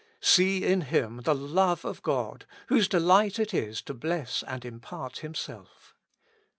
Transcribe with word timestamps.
See 0.19 0.63
in 0.65 0.81
Him 0.81 1.17
the 1.17 1.35
God 1.35 1.85
of 1.85 2.07
Love, 2.07 2.47
whose 2.69 2.87
delight 2.87 3.37
it 3.37 3.53
is 3.53 3.83
to 3.83 3.93
bless 3.93 4.41
and 4.47 4.65
impart 4.65 5.19
Himself. 5.19 5.93